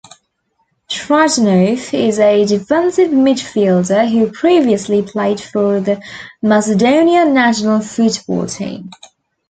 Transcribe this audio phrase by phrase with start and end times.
[0.89, 6.01] Trajanov is a defensive midfielder who previously played for the
[6.41, 8.89] Macedonia national football team.